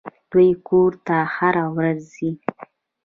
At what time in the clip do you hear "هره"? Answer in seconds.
1.35-1.65